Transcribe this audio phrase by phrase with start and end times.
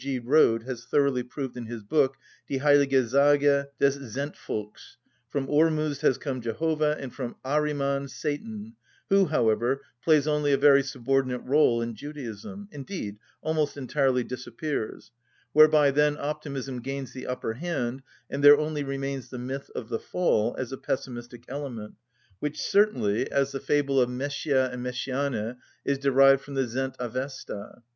[0.01, 0.17] G.
[0.17, 2.17] Rhode has thoroughly proved in his book,
[2.49, 4.97] "Die heilige Sage des Zendvolks;"
[5.29, 8.73] from Ormuzd has come Jehovah, and from Ahriman, Satan,
[9.09, 15.11] who, however, plays only a very subordinate rôle in Judaism, indeed almost entirely disappears,
[15.53, 19.99] whereby then optimism gains the upper hand, and there only remains the myth of the
[19.99, 21.93] fall as a pessimistic element,
[22.39, 27.83] which certainly (as the fable of Meschia and Meschiane) is derived from the Zend‐Avesta.